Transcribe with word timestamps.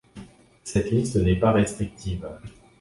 Cette 0.63 0.89
liste 0.89 1.17
n'est 1.17 1.39
pas 1.39 1.51
restrictive. 1.51 2.27